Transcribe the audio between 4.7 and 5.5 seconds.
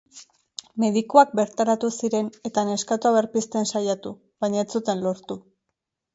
zuten lortu.